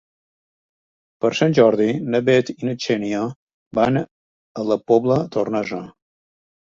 [1.25, 3.21] Per Sant Jordi na Bet i na Xènia
[3.81, 5.83] van a la Pobla Tornesa.